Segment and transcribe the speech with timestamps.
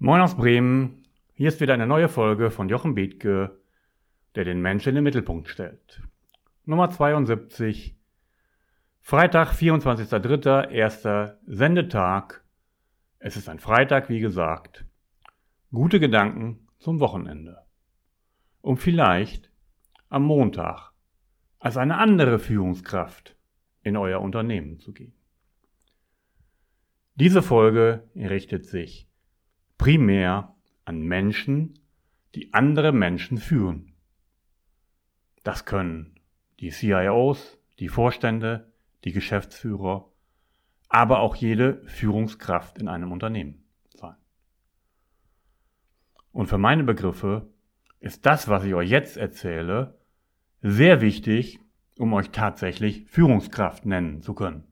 [0.00, 1.02] Moin aus Bremen,
[1.34, 3.58] hier ist wieder eine neue Folge von Jochen Bethke,
[4.36, 6.00] der den Menschen in den Mittelpunkt stellt.
[6.64, 7.96] Nummer 72,
[9.00, 12.44] Freitag, 24.03., erster Sendetag.
[13.18, 14.84] Es ist ein Freitag, wie gesagt.
[15.72, 17.64] Gute Gedanken zum Wochenende.
[18.60, 19.50] Um vielleicht
[20.10, 20.92] am Montag
[21.58, 23.34] als eine andere Führungskraft
[23.82, 25.14] in euer Unternehmen zu gehen.
[27.16, 29.07] Diese Folge richtet sich
[29.78, 30.54] primär
[30.84, 31.78] an Menschen,
[32.34, 33.94] die andere Menschen führen.
[35.44, 36.20] Das können
[36.60, 38.72] die CIOs, die Vorstände,
[39.04, 40.12] die Geschäftsführer,
[40.88, 44.16] aber auch jede Führungskraft in einem Unternehmen sein.
[46.32, 47.50] Und für meine Begriffe
[48.00, 49.98] ist das, was ich euch jetzt erzähle,
[50.60, 51.60] sehr wichtig,
[51.98, 54.64] um euch tatsächlich Führungskraft nennen zu können.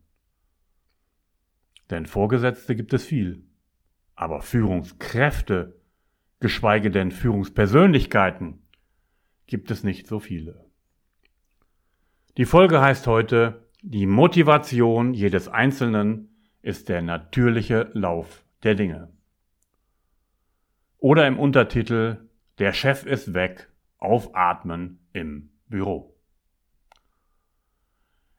[1.90, 3.45] Denn Vorgesetzte gibt es viel.
[4.16, 5.80] Aber Führungskräfte,
[6.40, 8.62] geschweige denn Führungspersönlichkeiten,
[9.46, 10.64] gibt es nicht so viele.
[12.36, 19.12] Die Folge heißt heute, die Motivation jedes Einzelnen ist der natürliche Lauf der Dinge.
[20.98, 26.16] Oder im Untertitel, der Chef ist weg, aufatmen im Büro.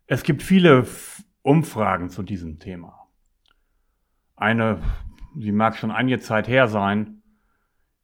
[0.08, 0.86] Es gibt viele
[1.44, 3.08] Umfragen zu diesem Thema.
[4.36, 4.82] Eine
[5.40, 7.22] sie mag schon einige Zeit her sein,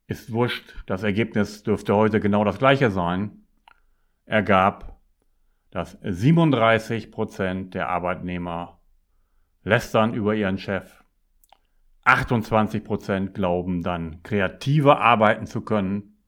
[0.06, 3.46] ist wurscht, das Ergebnis dürfte heute genau das gleiche sein,
[4.26, 5.00] ergab,
[5.70, 8.80] dass 37 Prozent der Arbeitnehmer
[9.62, 11.04] lästern über ihren Chef,
[12.04, 16.18] 28 Prozent glauben dann kreativer arbeiten zu können,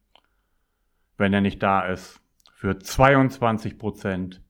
[1.18, 2.20] wenn er nicht da ist.
[2.54, 4.42] Für 22 Prozent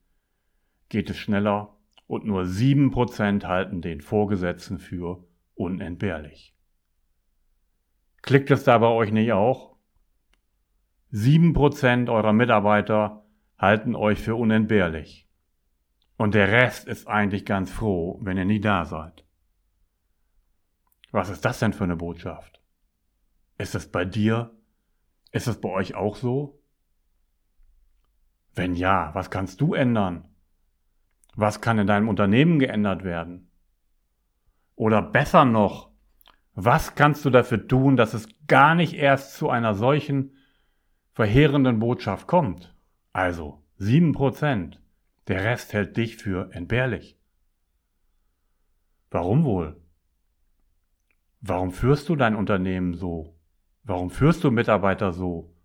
[0.87, 1.75] geht es schneller
[2.07, 5.26] und nur 7 Prozent halten den Vorgesetzten für
[5.57, 6.55] unentbehrlich.
[8.21, 9.77] Klickt es da bei euch nicht auch?
[11.09, 13.25] Sieben Prozent eurer Mitarbeiter
[13.57, 15.27] halten euch für unentbehrlich.
[16.17, 19.23] Und der Rest ist eigentlich ganz froh, wenn ihr nie da seid.
[21.11, 22.61] Was ist das denn für eine Botschaft?
[23.57, 24.51] Ist es bei dir?
[25.31, 26.61] Ist es bei euch auch so?
[28.53, 30.27] Wenn ja, was kannst du ändern?
[31.35, 33.46] Was kann in deinem Unternehmen geändert werden?
[34.77, 35.89] Oder besser noch,
[36.53, 40.35] was kannst du dafür tun, dass es gar nicht erst zu einer solchen
[41.13, 42.75] verheerenden Botschaft kommt?
[43.11, 44.79] Also sieben Prozent.
[45.27, 47.19] Der Rest hält dich für entbehrlich.
[49.09, 49.81] Warum wohl?
[51.41, 53.35] Warum führst du dein Unternehmen so?
[53.83, 55.55] Warum führst du Mitarbeiter so,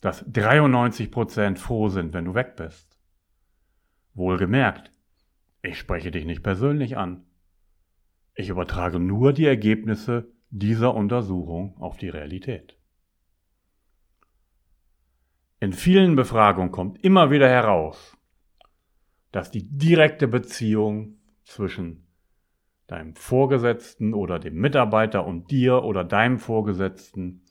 [0.00, 2.98] dass 93 Prozent froh sind, wenn du weg bist?
[4.14, 4.90] Wohlgemerkt,
[5.62, 7.24] ich spreche dich nicht persönlich an.
[8.34, 12.76] Ich übertrage nur die Ergebnisse dieser Untersuchung auf die Realität.
[15.60, 18.16] In vielen Befragungen kommt immer wieder heraus,
[19.30, 22.06] dass die direkte Beziehung zwischen
[22.86, 27.44] deinem Vorgesetzten oder dem Mitarbeiter und dir oder deinem Vorgesetzten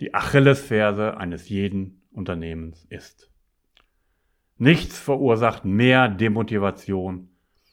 [0.00, 3.30] die Achillesferse eines jeden Unternehmens ist.
[4.58, 7.30] Nichts verursacht mehr Demotivation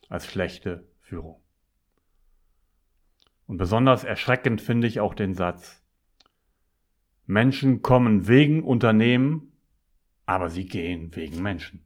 [0.10, 1.43] als schlechte Führung.
[3.54, 5.84] Und besonders erschreckend finde ich auch den Satz,
[7.28, 9.52] Menschen kommen wegen Unternehmen,
[10.26, 11.86] aber sie gehen wegen Menschen.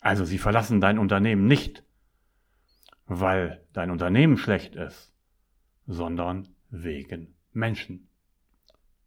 [0.00, 1.84] Also sie verlassen dein Unternehmen nicht,
[3.04, 5.12] weil dein Unternehmen schlecht ist,
[5.86, 8.08] sondern wegen Menschen,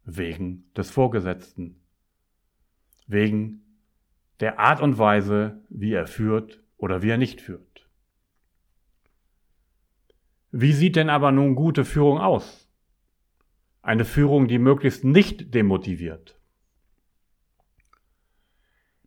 [0.04, 1.80] wegen des Vorgesetzten,
[3.08, 3.64] wegen
[4.38, 7.67] der Art und Weise, wie er führt oder wie er nicht führt.
[10.50, 12.68] Wie sieht denn aber nun gute Führung aus?
[13.82, 16.38] Eine Führung, die möglichst nicht demotiviert.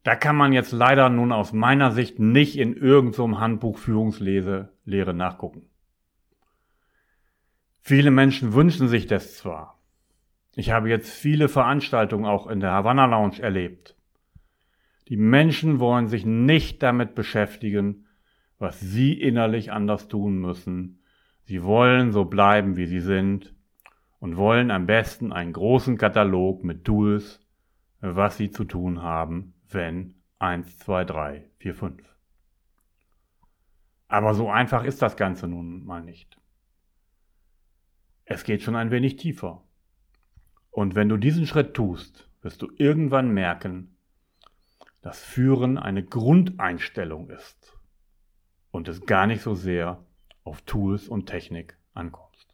[0.04, 4.70] Da kann man jetzt leider nun aus meiner Sicht nicht in irgendeinem Handbuch Führungslehre
[5.14, 5.70] nachgucken.
[7.82, 9.80] Viele Menschen wünschen sich das zwar.
[10.56, 13.96] Ich habe jetzt viele Veranstaltungen auch in der Havana Lounge erlebt.
[15.08, 18.08] Die Menschen wollen sich nicht damit beschäftigen,
[18.58, 21.01] was sie innerlich anders tun müssen,
[21.44, 23.54] Sie wollen so bleiben, wie sie sind
[24.20, 27.40] und wollen am besten einen großen Katalog mit Tools,
[28.00, 32.16] was sie zu tun haben, wenn 1, 2, 3, 4, 5.
[34.08, 36.38] Aber so einfach ist das Ganze nun mal nicht.
[38.26, 39.64] Es geht schon ein wenig tiefer.
[40.70, 43.96] Und wenn du diesen Schritt tust, wirst du irgendwann merken,
[45.02, 47.78] dass Führen eine Grundeinstellung ist
[48.72, 50.06] und es gar nicht so sehr
[50.44, 52.54] auf Tools und Technik ankommst.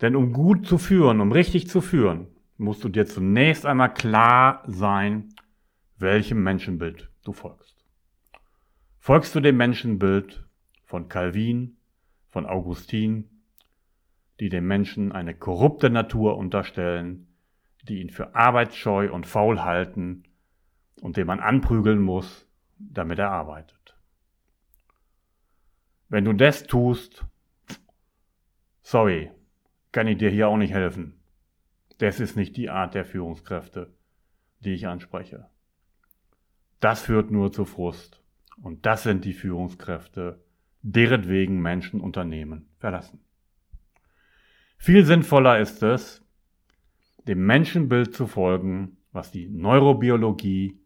[0.00, 4.62] Denn um gut zu führen, um richtig zu führen, musst du dir zunächst einmal klar
[4.66, 5.34] sein,
[5.98, 7.84] welchem Menschenbild du folgst.
[8.98, 10.44] Folgst du dem Menschenbild
[10.84, 11.76] von Calvin,
[12.30, 13.30] von Augustin,
[14.40, 17.28] die dem Menschen eine korrupte Natur unterstellen,
[17.82, 20.24] die ihn für arbeitsscheu und faul halten
[21.00, 22.46] und den man anprügeln muss,
[22.78, 23.83] damit er arbeitet.
[26.14, 27.26] Wenn du das tust,
[28.84, 29.32] sorry,
[29.90, 31.18] kann ich dir hier auch nicht helfen.
[31.98, 33.92] Das ist nicht die Art der Führungskräfte,
[34.60, 35.48] die ich anspreche.
[36.78, 38.22] Das führt nur zu Frust.
[38.62, 40.40] Und das sind die Führungskräfte,
[40.82, 43.18] deretwegen Menschen Unternehmen verlassen.
[44.78, 46.24] Viel sinnvoller ist es,
[47.26, 50.78] dem Menschenbild zu folgen, was die Neurobiologie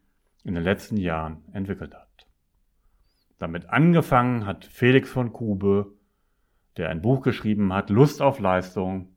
[0.44, 2.07] in den letzten Jahren entwickelt hat.
[3.38, 5.92] Damit angefangen hat Felix von Kube,
[6.76, 9.14] der ein Buch geschrieben hat, Lust auf Leistung,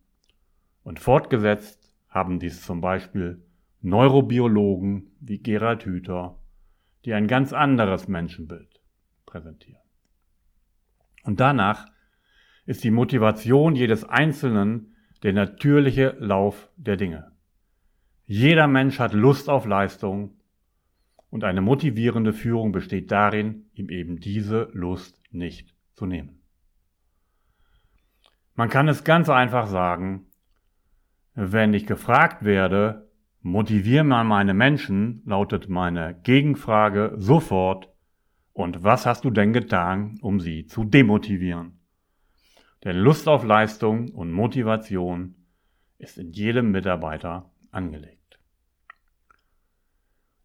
[0.84, 3.44] und fortgesetzt haben dies zum Beispiel
[3.82, 6.38] Neurobiologen wie Gerald Hüther,
[7.06, 8.82] die ein ganz anderes Menschenbild
[9.26, 9.82] präsentieren.
[11.24, 11.88] Und danach
[12.66, 17.32] ist die Motivation jedes Einzelnen der natürliche Lauf der Dinge.
[18.26, 20.41] Jeder Mensch hat Lust auf Leistung
[21.32, 26.44] und eine motivierende Führung besteht darin, ihm eben diese Lust nicht zu nehmen.
[28.54, 30.28] Man kann es ganz einfach sagen,
[31.34, 33.10] wenn ich gefragt werde,
[33.42, 37.88] motivier mal meine Menschen, lautet meine Gegenfrage sofort,
[38.54, 41.80] und was hast du denn getan, um sie zu demotivieren?
[42.84, 45.36] Denn Lust auf Leistung und Motivation
[45.98, 48.21] ist in jedem Mitarbeiter angelegt.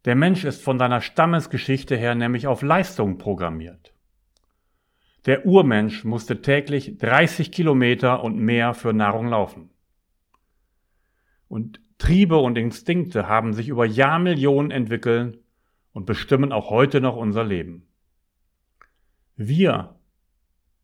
[0.07, 3.93] Der Mensch ist von seiner Stammesgeschichte her nämlich auf Leistung programmiert.
[5.25, 9.69] Der Urmensch musste täglich 30 Kilometer und mehr für Nahrung laufen.
[11.49, 15.43] Und Triebe und Instinkte haben sich über Jahrmillionen entwickelt
[15.91, 17.89] und bestimmen auch heute noch unser Leben.
[19.35, 19.99] Wir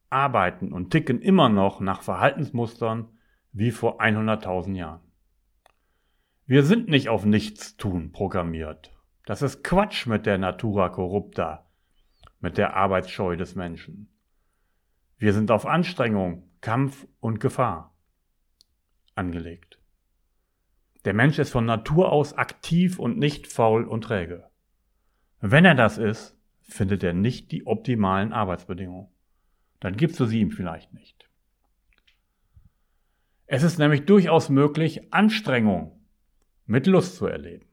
[0.09, 3.07] arbeiten und ticken immer noch nach Verhaltensmustern
[3.53, 4.99] wie vor 100.000 Jahren.
[6.45, 8.92] Wir sind nicht auf Nichtstun programmiert.
[9.25, 11.65] Das ist Quatsch mit der Natura corrupta,
[12.39, 14.09] mit der Arbeitsscheu des Menschen.
[15.17, 17.95] Wir sind auf Anstrengung, Kampf und Gefahr
[19.15, 19.79] angelegt.
[21.05, 24.49] Der Mensch ist von Natur aus aktiv und nicht faul und träge.
[25.39, 29.09] Wenn er das ist, findet er nicht die optimalen Arbeitsbedingungen.
[29.79, 31.29] Dann gibst du sie ihm vielleicht nicht.
[33.45, 35.99] Es ist nämlich durchaus möglich, Anstrengung
[36.65, 37.72] mit Lust zu erleben.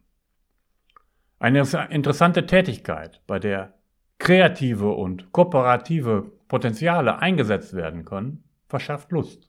[1.41, 3.73] Eine interessante Tätigkeit, bei der
[4.19, 9.49] kreative und kooperative Potenziale eingesetzt werden können, verschafft Lust.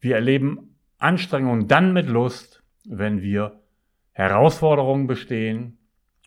[0.00, 3.62] Wir erleben Anstrengung dann mit Lust, wenn wir
[4.10, 5.78] Herausforderungen bestehen,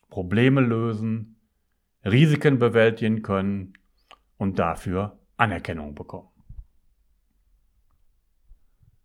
[0.09, 1.41] Probleme lösen,
[2.05, 3.73] Risiken bewältigen können
[4.37, 6.28] und dafür Anerkennung bekommen.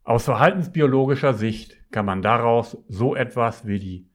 [0.04, 4.10] Aus verhaltensbiologischer Sicht kann man daraus so etwas wie die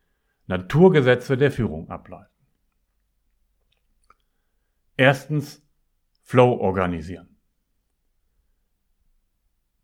[0.45, 2.29] Naturgesetze der Führung ableiten.
[4.97, 5.65] Erstens
[6.21, 7.37] Flow organisieren.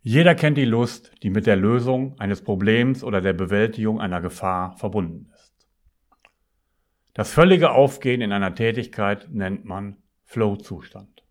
[0.01, 4.77] Jeder kennt die Lust, die mit der Lösung eines Problems oder der Bewältigung einer Gefahr
[4.77, 5.67] verbunden ist.
[7.15, 11.23] Das völlige Aufgehen in einer Tätigkeit nennt man Flow-Zustand.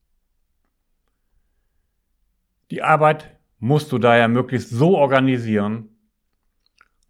[2.73, 5.89] Die Arbeit musst du daher möglichst so organisieren,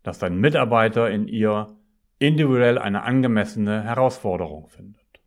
[0.04, 1.76] dass dein Mitarbeiter in ihr
[2.20, 5.20] individuell eine angemessene Herausforderung findet.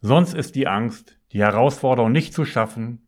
[0.00, 3.04] Sonst ist die Angst, die Herausforderung nicht zu schaffen,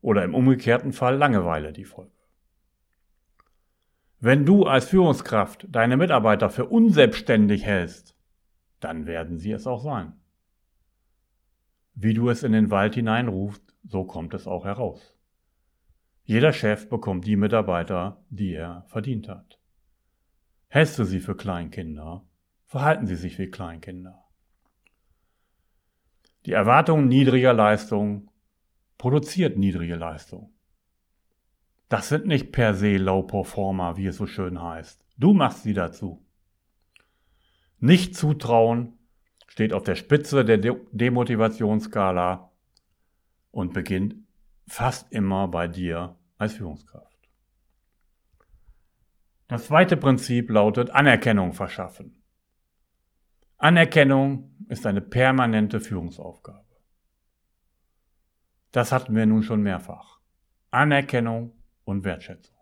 [0.00, 2.10] oder im umgekehrten Fall Langeweile die Folge.
[4.18, 8.16] Wenn du als Führungskraft deine Mitarbeiter für unselbstständig hältst,
[8.80, 10.14] dann werden sie es auch sein.
[11.94, 15.17] Wie du es in den Wald hineinrufst, so kommt es auch heraus.
[16.28, 19.58] Jeder Chef bekommt die Mitarbeiter, die er verdient hat.
[20.68, 22.22] Hältst du sie für Kleinkinder,
[22.66, 24.26] verhalten sie sich wie Kleinkinder.
[26.44, 28.30] Die Erwartung niedriger Leistung
[28.98, 30.52] produziert niedrige Leistung.
[31.88, 35.02] Das sind nicht per se Low Performer, wie es so schön heißt.
[35.16, 36.22] Du machst sie dazu.
[37.78, 38.98] Nicht zutrauen
[39.46, 42.52] steht auf der Spitze der De Demotivationsskala
[43.50, 44.16] und beginnt
[44.66, 47.18] fast immer bei dir als Führungskraft.
[49.48, 52.22] Das zweite Prinzip lautet Anerkennung verschaffen.
[53.56, 56.64] Anerkennung ist eine permanente Führungsaufgabe.
[58.70, 60.20] Das hatten wir nun schon mehrfach.
[60.70, 61.52] Anerkennung
[61.84, 62.56] und Wertschätzung.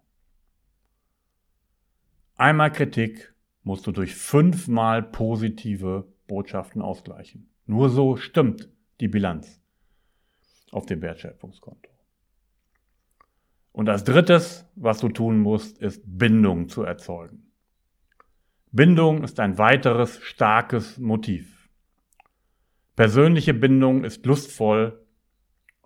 [2.37, 7.51] Einmal Kritik musst du durch fünfmal positive Botschaften ausgleichen.
[7.67, 9.61] Nur so stimmt die Bilanz
[10.71, 11.96] auf dem Wertschöpfungskonto.
[13.77, 17.53] Und als drittes, was du tun musst, ist Bindung zu erzeugen.
[18.73, 21.69] Bindung ist ein weiteres starkes Motiv.
[22.95, 25.05] Persönliche Bindung ist lustvoll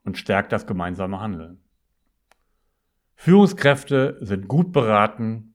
[0.05, 1.65] und stärkt das gemeinsame Handeln.
[3.17, 5.55] Führungskräfte sind gut beraten,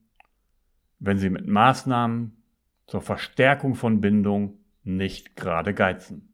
[0.99, 2.43] wenn sie mit Maßnahmen
[2.85, 6.33] zur Verstärkung von Bindung nicht gerade geizen.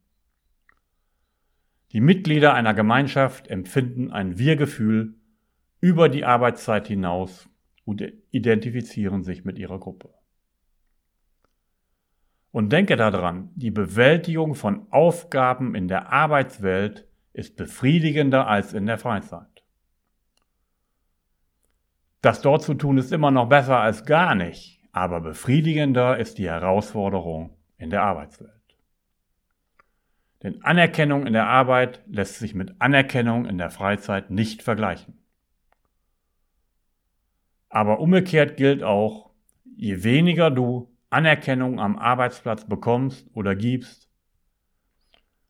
[1.92, 5.14] Die Mitglieder einer Gemeinschaft empfinden ein Wir-Gefühl
[5.82, 7.50] über die Arbeitszeit hinaus
[7.84, 10.14] und identifizieren sich mit ihrer Gruppe.
[12.52, 18.96] Und denke daran, die Bewältigung von Aufgaben in der Arbeitswelt ist befriedigender als in der
[18.96, 19.64] Freizeit.
[22.20, 26.48] Das dort zu tun ist immer noch besser als gar nicht, aber befriedigender ist die
[26.48, 28.52] Herausforderung in der Arbeitswelt.
[30.44, 35.21] Denn Anerkennung in der Arbeit lässt sich mit Anerkennung in der Freizeit nicht vergleichen.
[37.72, 39.30] Aber umgekehrt gilt auch,
[39.64, 44.10] je weniger du Anerkennung am Arbeitsplatz bekommst oder gibst,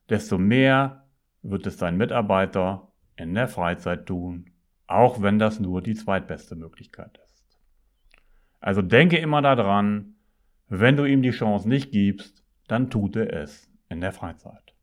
[0.07, 1.05] desto mehr
[1.41, 4.51] wird es dein Mitarbeiter in der Freizeit tun,
[4.87, 7.43] auch wenn das nur die zweitbeste Möglichkeit ist.
[8.61, 10.15] Also denke immer daran,
[10.69, 14.73] wenn du ihm die Chance nicht gibst, dann tut er es in der Freizeit.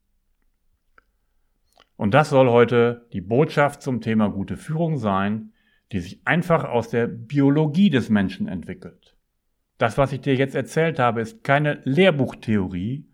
[1.96, 5.54] Und das soll heute die Botschaft zum Thema gute Führung sein,
[5.92, 9.16] die sich einfach aus der Biologie des Menschen entwickelt.
[9.78, 13.08] Das, was ich dir jetzt erzählt habe, ist keine Lehrbuchtheorie.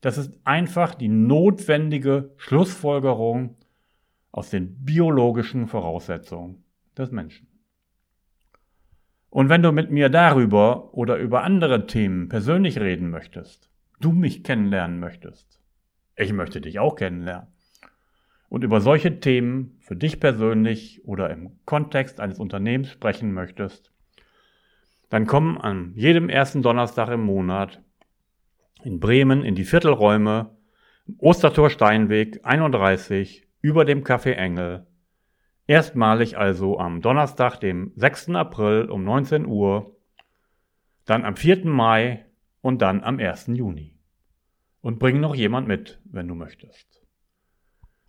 [0.00, 3.56] Das ist einfach die notwendige Schlussfolgerung
[4.32, 6.64] aus den biologischen Voraussetzungen
[6.96, 7.46] des Menschen.
[9.28, 13.70] Und wenn du mit mir darüber oder über andere Themen persönlich reden möchtest,
[14.00, 15.60] du mich kennenlernen möchtest,
[16.16, 17.48] ich möchte dich auch kennenlernen,
[18.50, 23.92] und über solche Themen für dich persönlich oder im Kontext eines Unternehmens sprechen möchtest,
[25.08, 27.80] dann komm an jedem ersten Donnerstag im Monat
[28.82, 30.56] in Bremen in die Viertelräume,
[31.06, 34.86] im Ostertor Steinweg 31 über dem Café Engel.
[35.66, 38.30] Erstmalig also am Donnerstag, dem 6.
[38.30, 39.96] April um 19 Uhr,
[41.04, 41.66] dann am 4.
[41.66, 42.26] Mai
[42.62, 43.48] und dann am 1.
[43.48, 43.96] Juni.
[44.80, 46.99] Und bring noch jemand mit, wenn du möchtest.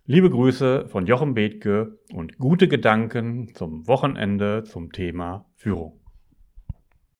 [0.04, 6.01] Liebe Grüße von Jochen Bethke und gute Gedanken zum Wochenende zum Thema Führung.